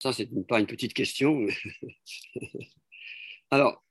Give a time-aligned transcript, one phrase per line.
[0.00, 1.46] Ça, c'est pas une petite question.
[3.50, 3.84] Alors,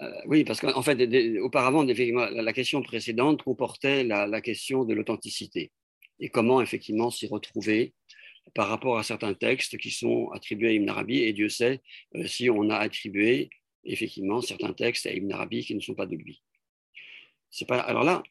[0.00, 5.70] euh, oui, parce qu'en fait, auparavant, la question précédente comportait la, question de l'authenticité
[6.18, 7.92] et comment effectivement s'y retrouver
[8.54, 11.80] par rapport à certains textes qui sont attribués à Ibn Arabi, et Dieu sait
[12.14, 13.50] euh, si on a attribué
[13.84, 16.42] effectivement certains textes à Ibn Arabi qui ne sont pas de lui.
[17.68, 18.22] Pas, alors là,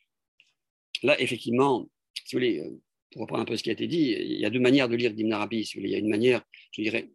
[1.04, 1.89] là, effectivement,
[2.25, 2.82] si vous voulez, euh,
[3.14, 4.95] pour reprendre un peu ce qui a été dit, il y a deux manières de
[4.95, 5.70] lire Ibn Arabi.
[5.75, 7.09] Il y a une manière, je dirais,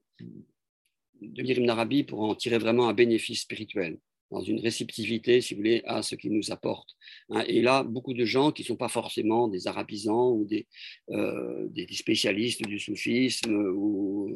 [1.20, 3.98] de lire Ibn Arabi pour en tirer vraiment un bénéfice spirituel
[4.30, 6.90] dans une réceptivité, si vous voulez, à ce qu'il nous apporte.
[7.30, 7.44] Hein.
[7.46, 10.66] Et là, beaucoup de gens qui ne sont pas forcément des arabisants ou des,
[11.10, 14.34] euh, spécialistes du soufisme ou,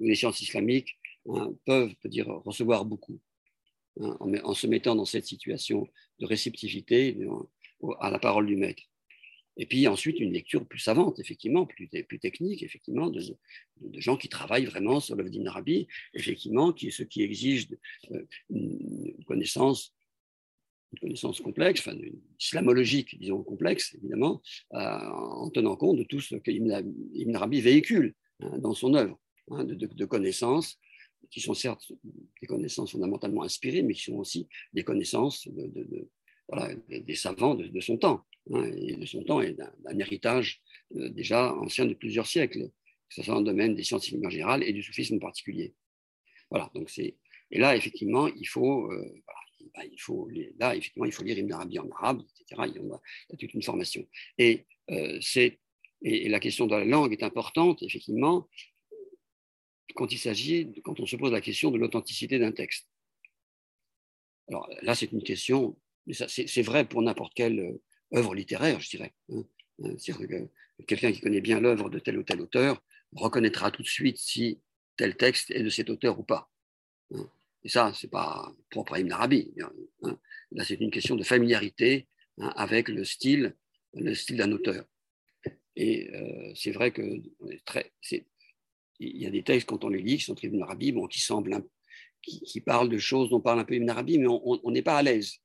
[0.00, 3.20] des sciences islamiques hein, peuvent dire, recevoir beaucoup
[4.00, 5.86] hein, en, se mettant dans cette situation
[6.20, 7.18] de réceptivité
[8.00, 8.82] à la parole du maître.
[9.58, 13.20] Et puis ensuite, une lecture plus savante, effectivement, plus, technique, effectivement, de,
[13.94, 17.66] gens qui travaillent vraiment sur l'œuvre d'Ibn Arabi, effectivement, qui, ce qui exige
[18.12, 19.94] euh, une connaissance
[20.92, 21.98] une connaissance complexe, enfin,
[22.40, 24.40] islamologique, disons complexe, évidemment,
[24.72, 29.18] euh, en tenant compte de tout ce que Ibn Arabi véhicule hein, dans son œuvre,
[29.50, 30.78] hein, de, connaissances
[31.30, 31.92] qui sont certes
[32.40, 35.46] des connaissances fondamentalement inspirées, mais qui sont aussi des connaissances
[36.88, 40.62] des, savants de, son temps, hein, et de son temps et d'un héritage
[40.96, 42.68] euh, déjà ancien de plusieurs siècles,
[43.08, 45.74] que ce soit dans le domaine des sciences en général et du soufisme en particulier.
[46.50, 47.16] Voilà, donc c'est
[47.50, 49.22] et là effectivement il faut euh,
[49.74, 52.62] bah, il faut là effectivement il faut lire Ibn Arabi en arabe, etc.
[52.68, 54.06] Il y, a, toute une formation
[54.38, 55.58] et euh, c'est
[56.02, 58.48] et, la question de la langue est importante effectivement
[59.94, 62.88] quand il s'agit quand on se pose la question de l'authenticité d'un texte.
[64.48, 65.78] Alors là c'est une question
[66.28, 67.82] c'est vrai pour n'importe quelle euh,
[68.14, 69.14] œuvre littéraire, je dirais.
[69.30, 69.44] Hein,
[69.82, 69.94] hein,
[70.86, 72.82] quelqu'un qui connaît bien l'œuvre de tel ou tel auteur
[73.12, 74.60] reconnaîtra tout de suite si
[74.96, 76.50] tel texte est de cet auteur ou pas.
[77.12, 77.28] Hein.
[77.64, 79.52] Et ça, ce n'est pas propre à Ibn Arabi.
[80.52, 82.06] Là, c'est une question de familiarité
[82.38, 83.56] avec le style,
[83.94, 84.84] le style d'un auteur.
[85.74, 87.02] Et euh, c'est vrai que
[89.00, 91.64] y a des textes, quand on les lit, qui sont Ibn Arabi, bon, qui semblent,
[92.22, 95.02] qui, parlent de choses dont parle un peu Ibn Arabi, mais on n'est pas à
[95.02, 95.38] l'aise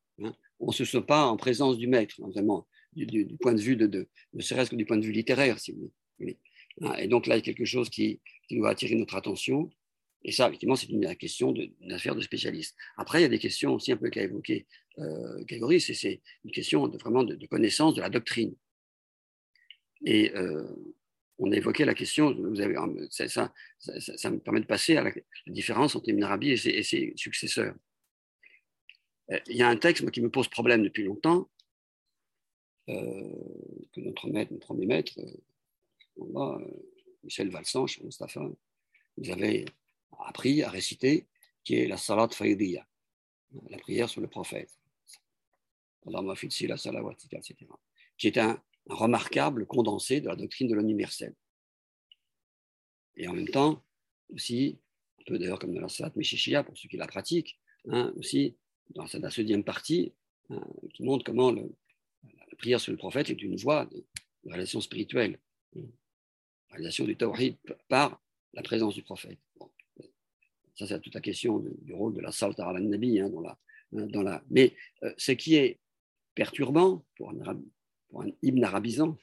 [0.63, 3.75] on ne se sent pas en présence du maître, hein, vraiment, du, point de vue
[3.75, 6.38] de, ne serait-ce que du point de vue littéraire, si vous voulez.
[6.81, 9.72] Hein, et donc là, il y a quelque chose qui, doit attirer notre attention.
[10.24, 12.75] Et ça, effectivement, c'est une question d'une affaire de spécialiste.
[12.97, 14.68] Après, il y a des questions aussi un peu qu'a évoqué
[15.00, 18.53] euh, Grégory, c'est une question de, vraiment de, connaissance de la doctrine.
[20.06, 20.68] Et euh,
[21.40, 22.35] on a évoqué la question,
[23.09, 25.12] ça, ça, me permet de passer à la,
[25.47, 27.75] différence entre Ibn Arabi et ses successeurs.
[29.32, 31.50] Euh, il y a un texte qui me pose problème depuis longtemps,
[32.90, 36.76] euh, que notre maître, notre premier maître, euh,
[37.24, 38.42] Michel Valsan, chez Mustafa,
[39.18, 39.66] nous avait
[40.20, 41.28] appris à réciter,
[41.64, 42.86] qui est la Salat Faïdiya,
[43.70, 44.70] la prière sur le prophète.
[46.06, 47.56] etc.
[48.18, 51.34] Qui est un, remarquable condensé de la doctrine de l'homme universel.
[53.16, 53.82] Et en même temps,
[54.30, 54.78] aussi,
[55.22, 58.58] un peu d'ailleurs comme dans la Salat Meshichia, pour ceux qui la pratiquent, hein, aussi
[58.92, 60.14] dans la deuxième partie,
[60.50, 60.62] hein,
[60.94, 61.64] qui montre comment la
[62.58, 64.04] prière sur le prophète est une voie de,
[64.46, 65.40] relation spirituelle,
[65.76, 65.82] la
[66.72, 67.56] réalisation du tawhid
[67.88, 68.22] par
[68.54, 69.40] la présence du prophète.
[70.76, 73.58] Ça, c'est toute la question du rôle de la salta al-nabi hein, dans, la,
[73.96, 74.44] hein, dans la.
[74.50, 74.74] Mais
[75.04, 75.80] euh, ce qui est
[76.34, 77.62] perturbant pour un,
[78.16, 79.18] un ibn arabisant,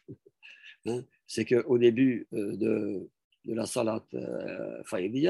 [1.27, 3.11] c'est qu'au début euh, de,
[3.47, 4.83] de, la salat euh,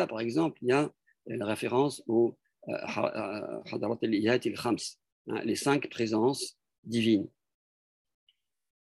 [0.07, 0.93] par exemple, il y a
[1.27, 2.37] une référence au
[5.29, 7.29] Hein, les cinq présences divines.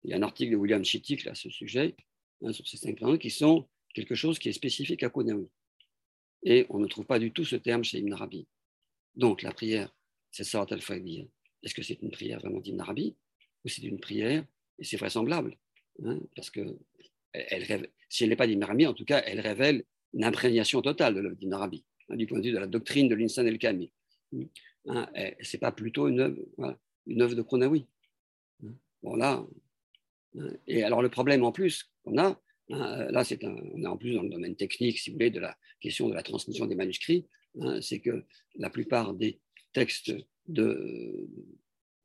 [0.03, 1.95] Il y a un article de William Chittick à ce sujet,
[2.43, 5.49] hein, sur ces cinq présences, qui sont quelque chose qui est spécifique à Konawi.
[6.43, 8.47] Et on ne trouve pas du tout ce terme chez Ibn Arabi.
[9.15, 9.93] Donc la prière,
[10.31, 10.79] c'est Salat al
[11.63, 13.15] Est-ce que c'est une prière vraiment d'Ibn Arabi
[13.63, 14.45] ou c'est une prière,
[14.77, 15.57] et c'est vraisemblable,
[16.03, 16.77] hein, parce que
[17.31, 21.15] elle, si elle n'est pas d'Ibn Arabi, en tout cas, elle révèle une imprégnation totale
[21.15, 21.83] de l'œuvre Arabi.
[22.09, 23.91] Hein, du point de vue de la doctrine de l'insan el-Kami.
[24.87, 25.07] Hein,
[25.41, 27.87] Ce n'est pas plutôt une œuvre, de Kronawi.
[28.63, 28.73] Hein,
[29.03, 29.45] bon, là,
[30.67, 34.23] et alors le problème en plus qu'on a, là c'est on est en plus dans
[34.23, 37.25] le domaine technique, si vous voulez, de la question de la transmission des manuscrits,
[37.79, 38.25] c'est que
[38.55, 39.39] la plupart des
[39.71, 40.13] textes
[40.47, 41.27] de,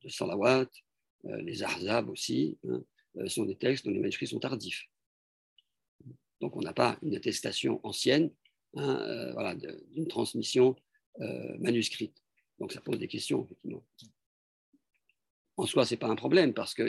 [0.08, 0.67] Salawat,
[1.26, 4.87] euh, les Ahzab aussi, euh, sont des textes dont les manuscrits sont tardifs.
[6.41, 8.31] Donc on n'a pas une attestation ancienne
[8.76, 10.76] Euh, voilà, d'une transmission
[11.20, 12.14] euh, manuscrite.
[12.61, 13.84] Donc ça pose des questions, effectivement.
[15.56, 16.87] En soi, ce n'est pas un problème parce qu'on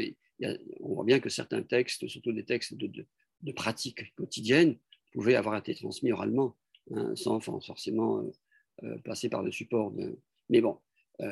[0.79, 3.05] voit bien que certains textes, surtout des textes de,
[3.41, 4.77] de, pratique quotidienne,
[5.11, 6.55] pouvaient avoir été transmis oralement
[6.93, 8.23] hein, sans forcément
[9.03, 10.19] passer par le support de.
[10.49, 10.79] Mais bon,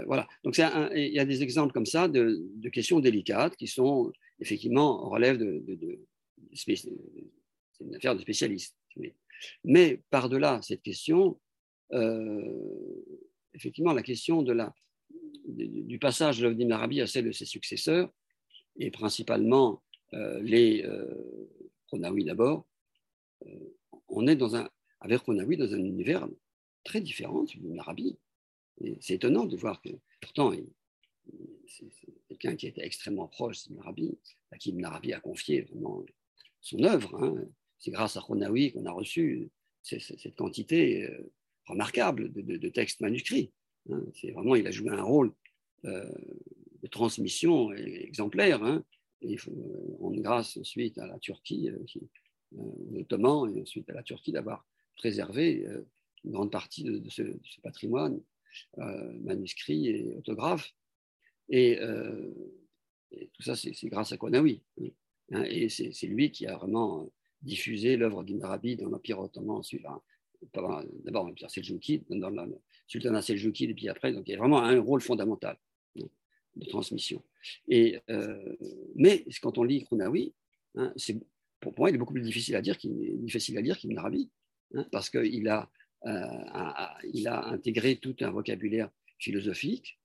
[0.08, 0.28] voilà.
[0.44, 5.38] Donc il y a des exemples comme ça de, questions délicates qui sont effectivement relèvent
[5.38, 6.08] de, de,
[6.54, 6.90] c'est
[7.82, 8.76] une affaire de spécialistes.
[9.64, 11.40] Mais par-delà cette question,
[13.54, 14.74] effectivement, la question de la,
[15.48, 18.12] du passage de l'œuvre Arabi à celle de ses successeurs,
[18.78, 19.84] et principalement
[20.14, 21.50] euh, les euh,
[22.24, 22.66] d'abord,
[23.46, 23.76] euh,
[24.08, 24.70] on est dans un,
[25.02, 26.28] avec Ronaoui dans un univers
[26.84, 28.18] très différent de Arabi.
[29.02, 29.90] C'est étonnant de voir que,
[30.22, 30.52] pourtant,
[31.68, 31.86] c'est
[32.30, 34.18] quelqu'un qui était extrêmement proche d'Ibn Arabi,
[34.52, 36.04] à qui Ibn Arabi a confié vraiment
[36.62, 37.22] son œuvre.
[37.22, 37.46] Hein.
[37.80, 39.50] C'est grâce à Ronaoui qu'on a reçu
[39.82, 41.32] cette quantité euh,
[41.66, 43.52] remarquable de, textes manuscrits.
[43.90, 44.04] Hein.
[44.14, 45.34] C'est vraiment, il a joué un rôle
[45.86, 46.12] euh,
[46.82, 48.62] de transmission exemplaire.
[48.64, 48.84] Hein.
[49.22, 52.02] Et il faut, on grâce ensuite à la Turquie, euh, qui,
[52.56, 54.66] aux Ottomans, et ensuite à la Turquie d'avoir
[54.98, 55.66] préservé
[56.26, 57.22] une grande partie de, ce,
[57.62, 58.20] patrimoine
[59.22, 60.74] manuscrit et autographe.
[61.48, 61.80] Et,
[63.34, 64.64] tout ça, c'est grâce à Konawi.
[65.32, 65.44] Hein.
[65.44, 67.08] et c'est lui qui a vraiment
[67.42, 69.62] diffusé l'œuvre d'Ibn Arabi dans l'Empire ottoman.
[70.54, 74.62] D'abord, l'Empire seljoukide, dans le sultanat seljoukide, et puis après, donc il y a vraiment
[74.64, 75.58] un rôle fondamental
[76.00, 76.06] hein,
[76.56, 77.24] de transmission.
[77.68, 78.56] Et, euh,
[78.96, 80.34] mais quand on lit Krounaoui,
[80.76, 80.94] hein,
[81.60, 83.26] pour, moi, il est beaucoup plus difficile à dire qu'il
[83.58, 84.30] à lire qu'Ibn Arabi,
[84.74, 85.70] hein, parce qu'il a,
[86.06, 88.90] euh, a intégré tout un vocabulaire
[89.20, 90.00] philosophique.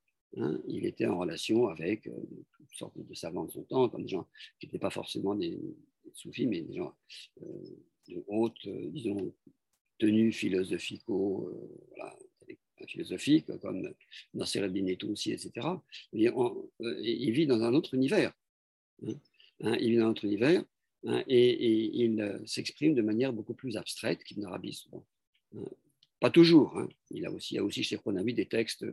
[0.67, 2.13] il était en relation avec euh,
[2.57, 4.27] toutes sortes de savants de son temps, comme des gens
[4.59, 5.61] qui n'étaient pas forcément des,
[6.14, 6.94] soufis, mais des gens
[7.43, 7.76] euh,
[8.08, 9.34] de haute, euh, disons,
[9.99, 11.69] tenue philosophico, euh,
[13.61, 13.94] comme
[14.34, 14.72] Nasser al
[15.08, 15.66] aussi, etc.
[16.12, 18.32] il vit dans un autre univers.
[19.06, 19.14] Hein,
[19.61, 20.64] hein, il vit dans un autre univers
[21.06, 24.87] hein, et, il s'exprime de manière beaucoup plus abstraite qu'Ibn Arabi.
[26.20, 26.87] Pas toujours.
[27.11, 28.84] Il, a aussi, il a aussi chez Khonavi des textes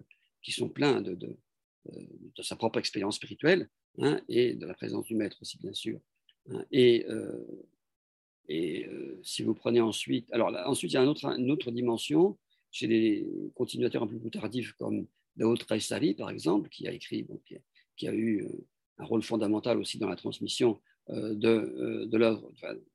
[0.41, 1.38] qui sont pleins de
[2.41, 3.69] sa propre expérience spirituelle
[4.29, 6.00] et de la présence du maître aussi, bien sûr.
[6.50, 7.46] Hein, et, euh,
[8.48, 12.38] et euh, si vous prenez ensuite, alors ensuite il y a une autre dimension.
[12.74, 15.06] Chez les continuateurs un peu plus tardifs comme
[15.36, 17.28] Daoud Kaysari par exemple, qui a écrit,
[17.98, 18.66] qui, a, eu euh,
[18.98, 20.80] un rôle fondamental aussi dans la transmission
[21.10, 22.50] de, de l'œuvre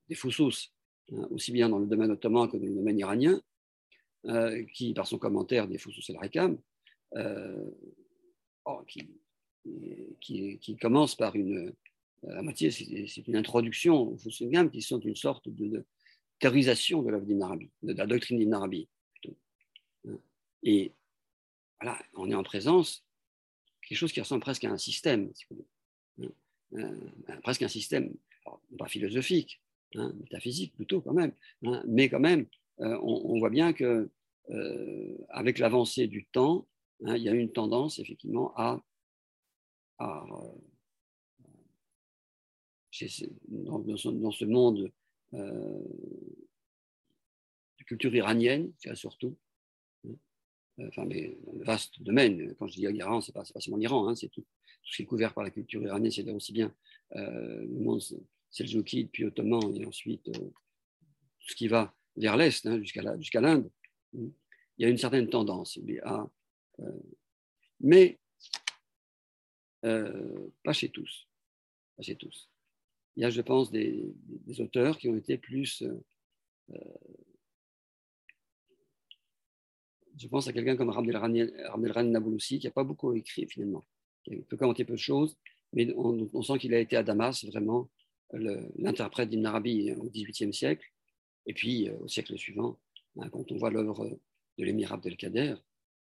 [0.08, 0.70] des Foussous,
[1.12, 3.42] hein, aussi bien dans le domaine ottoman que dans le domaine iranien,
[4.72, 6.58] qui, par son commentaire des Foussous el-Rakam,
[8.64, 9.10] oh, qui,
[10.20, 11.74] qui, commence par une,
[12.22, 15.84] la moitié, c'est une introduction aux Fusingam qui sont une sorte de,
[16.38, 18.88] théorisation de l'œuvre de la doctrine d'Ibn Arabi.
[20.62, 20.92] Et
[21.80, 23.04] voilà, on est en présence
[23.82, 25.32] quelque chose qui ressemble presque à un système,
[26.72, 27.10] euh,
[27.42, 28.12] presque un système,
[28.78, 29.60] pas philosophique,
[29.94, 31.32] hein, métaphysique plutôt quand même,
[31.64, 32.46] hein, mais quand même,
[32.80, 34.10] euh, on, voit bien que
[34.50, 36.66] euh, avec l'avancée du temps,
[37.04, 38.82] hein, il y a une tendance effectivement à,
[39.98, 40.24] à
[43.48, 44.90] dans, ce, monde
[45.34, 45.84] euh,
[47.78, 49.36] de culture iranienne, surtout,
[50.06, 50.14] hein.
[50.88, 54.14] enfin, mais le vaste domaine, quand je dis Iran, ce n'est pas, seulement l'Iran, hein,
[54.14, 54.44] c'est tout,
[54.82, 56.74] ce qui est couvert par la culture iranienne, c'est aussi bien
[57.16, 58.00] euh, le monde
[58.50, 63.70] seljoukide, puis ottoman, et ensuite euh, tout ce qui va vers l'Est, hein, jusqu'à l'Inde.
[64.14, 64.32] il
[64.78, 66.28] y a une certaine tendance à,
[67.80, 68.18] mais
[69.82, 71.28] pas chez tous.
[71.96, 72.48] Pas chez tous
[73.16, 74.14] il y a, je pense, des,
[74.58, 75.82] auteurs qui ont été plus.
[75.82, 76.04] Euh,
[76.70, 76.94] euh,
[80.18, 83.84] je pense à quelqu'un comme Abdelran Nabouloussi, qui n'a pas beaucoup écrit finalement,
[84.24, 85.36] qui a commenter peu de choses,
[85.72, 87.88] mais on, sent qu'il a été à Damas vraiment
[88.32, 90.86] l'interprète d'Ibn Arabi au XVIIIe siècle,
[91.46, 92.78] et puis euh, au siècle suivant,
[93.18, 94.18] hein, quand on voit l'œuvre
[94.58, 95.54] de l'émir Abdelkader,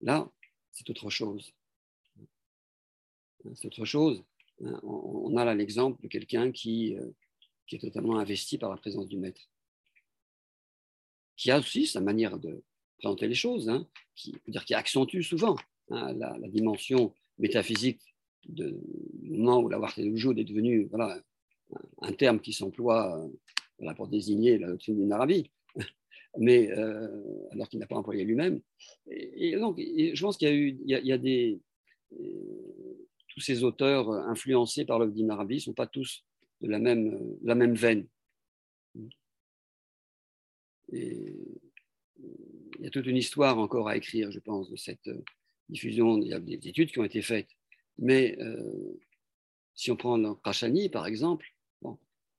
[0.00, 0.31] là,
[0.71, 1.54] c'est autre chose.
[3.54, 4.23] C'est autre chose.
[4.64, 7.11] Hein, on a là l'exemple de quelqu'un qui, euh,
[7.66, 9.49] qui est totalement investi par la présence du maître,
[11.37, 12.62] qui a aussi sa manière de
[12.99, 15.57] présenter les choses, hein, qui, dire, qui accentue souvent
[15.90, 18.00] hein, la, dimension métaphysique
[18.45, 18.75] du
[19.31, 21.21] moment où la Warté est devenu voilà,
[22.02, 23.28] un terme qui s'emploie
[23.81, 25.50] euh, pour désigner la doctrine d'une Arabie,
[26.38, 27.09] mais euh,
[27.50, 28.61] alors qu'il n'a pas employé lui-même.
[29.09, 31.61] Et, donc, je pense qu'il y a eu, il y a des,
[33.43, 36.25] tous ces auteurs euh, influencés par l'œuvre d'Ibn ne sont pas tous
[36.61, 38.07] de la même, euh, veine.
[40.93, 41.35] Et
[42.79, 45.25] il y a toute une histoire encore à écrire, je pense, de cette euh,
[45.69, 46.19] diffusion.
[46.19, 47.49] Il y a des études qui ont été faites.
[47.99, 48.39] Mais
[49.75, 51.47] si on prend le Kashani, par exemple,
[51.83, 51.99] bon,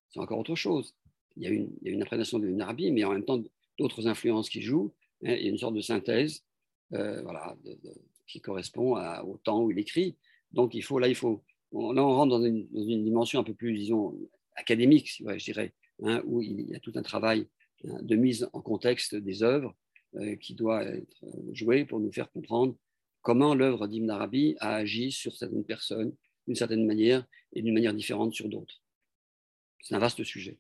[0.10, 0.96] c'est encore autre chose.
[1.36, 3.42] Il y a une, il y a une appréciation de mais en même temps
[3.78, 6.44] d'autres influences qui jouent, il y a une sorte de synthèse
[6.90, 7.56] voilà,
[8.28, 10.18] qui correspond au temps où il écrit.
[10.54, 12.68] Donc, il faut, là, il faut, on, là, on rentre dans une,
[13.04, 14.18] dimension un peu plus, disons,
[14.56, 17.48] académique, je dirais, hein, où il y a tout un travail
[17.88, 19.76] hein, de mise en contexte des œuvres
[20.42, 22.76] qui doit être joué pour nous faire comprendre
[23.24, 26.14] comment l'œuvre d'Ibn Arabi a agi sur certaines personnes
[26.46, 28.84] d'une certaine manière et d'une manière différente sur d'autres.
[29.82, 30.60] C'est un vaste sujet.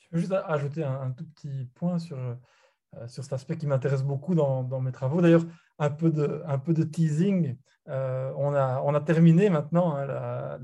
[0.00, 4.02] Je veux juste ajouter un, tout petit point sur, euh, sur cet aspect qui m'intéresse
[4.02, 5.20] beaucoup dans, dans, mes travaux.
[5.20, 5.44] D'ailleurs,
[5.78, 7.56] un, peu de, un peu de teasing.
[7.88, 10.60] Euh, on, a, on a terminé maintenant hein,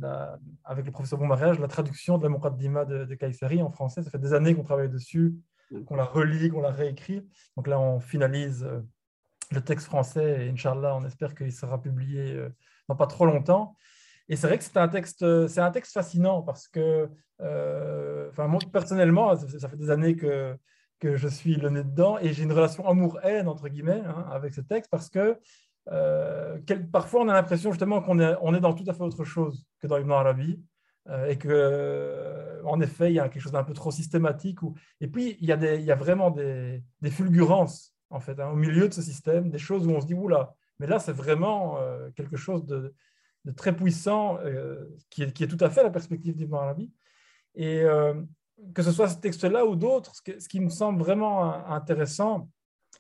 [0.65, 4.03] avec le professeur Bombariage la traduction de la Muqaddima de, de Kayseri en français.
[4.03, 5.35] Ça fait des années qu'on travaille dessus
[5.87, 7.27] qu'on la relit, qu'on la réécrit.
[7.57, 8.81] Donc là, on finalise euh,
[9.51, 12.49] le texte français et Inch'Allah, on espère qu'il sera publié euh,
[12.89, 13.77] dans pas trop longtemps.
[14.29, 18.47] Et c'est vrai que c'est un texte, c'est un texte fascinant parce que, euh, enfin,
[18.47, 20.57] moi personnellement, ça, fait des années que,
[21.05, 24.55] que je suis le nez dedans et j'ai une relation amour-haine entre guillemets hein, avec
[24.55, 25.39] ce texte parce que
[26.93, 29.67] parfois on a l'impression justement qu'on est, on est dans tout à fait autre chose
[29.81, 30.63] que dans Ibn Arabi.
[31.11, 34.61] Euh, et que, euh, en effet, il y a quelque chose d'un peu trop systématique.
[35.03, 38.49] Et puis, il y a, des, il y a vraiment des, fulgurances, en fait, hein,
[38.49, 41.13] au milieu de ce système, des choses où on se dit, oula, mais là, c'est
[41.13, 42.95] vraiment euh, quelque chose de,
[43.45, 44.39] de très puissant
[45.11, 46.91] qui, est, qui, est, tout à fait la perspective d'Ibn Arabi.
[47.55, 47.85] Et
[48.75, 52.49] que ce soit ce texte-là ou d'autres, ce, qui me semble vraiment intéressant,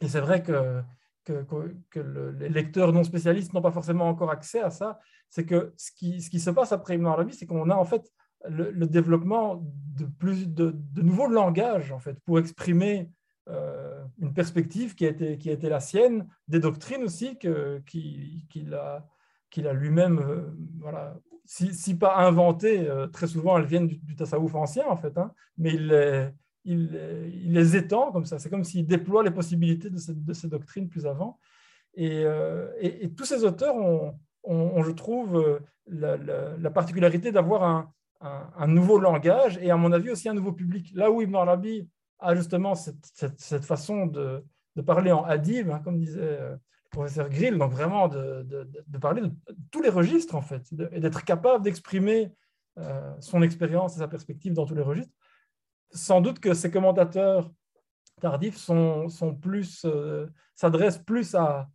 [0.01, 0.83] et c'est vrai que
[1.97, 4.99] les lecteurs non spécialistes n'ont pas forcément encore accès à ça,
[5.31, 8.11] c'est que ce qui, se passe après Ibn Arabi, c'est qu'on a en fait
[8.49, 9.65] le, développement
[9.97, 13.11] de, plus, de, nouveaux langages en fait, pour exprimer
[13.49, 17.83] euh, une perspective qui a, été, qui a été la sienne, des doctrines aussi qu'il
[17.87, 19.05] qui, a,
[19.69, 24.55] a lui-même, euh, voilà, si, pas inventées, euh, très souvent elles viennent du, du tasawuf
[24.55, 26.33] ancien en fait, hein, mais il
[26.65, 28.39] les, étend comme ça.
[28.39, 31.39] C'est comme s'il déploie les possibilités de, ces doctrines plus avant.
[31.95, 32.69] Et, euh,
[33.17, 37.89] tous ces auteurs ont, je trouve, la, particularité d'avoir
[38.21, 40.91] un, nouveau langage et, à mon avis, aussi un nouveau public.
[40.95, 44.43] Là où Ibn Arabi a justement cette, façon de,
[44.87, 46.57] parler en adib, hein, comme disait euh,
[46.95, 48.47] professeur Grill, donc vraiment de,
[49.01, 49.31] parler de
[49.71, 52.33] tous les registres, en fait, et d'être capable d'exprimer
[52.79, 55.15] euh, son expérience et sa perspective dans tous les registres
[55.95, 57.51] sans doute que ces commentateurs
[58.21, 61.69] tardifs sont, sont plus, euh, s'adressent plus à,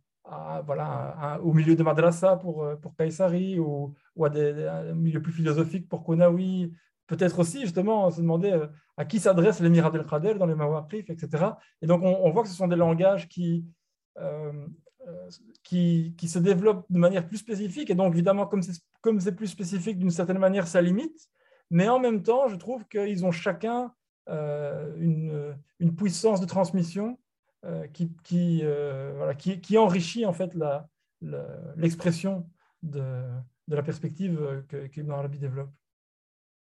[0.64, 5.32] voilà, au milieu de madrasa pour, euh, pour Kaysari ou, ou à des, milieux plus
[5.32, 6.72] philosophiques pour Konawi.
[7.06, 11.10] Peut-être aussi, justement, se demander euh, à qui s'adresse l'émir Abdel Khader dans les Mawaqif,
[11.10, 11.46] etc.
[11.82, 13.64] Et donc, on, voit que ce sont des langages qui,
[15.62, 17.90] qui, qui, se développent de manière plus spécifique.
[17.90, 18.62] Et donc, évidemment, comme
[19.20, 21.28] c'est, plus spécifique, d'une certaine manière, ça limite.
[21.70, 23.92] Mais en même temps, je trouve qu'ils ont chacun
[24.28, 27.18] euh, une, une, puissance de transmission
[27.64, 30.56] euh, qui, qui, euh, voilà, qui, enrichit en fait
[31.76, 32.48] l'expression
[32.82, 33.24] la, de,
[33.68, 35.70] de, la perspective que, Arabi développe.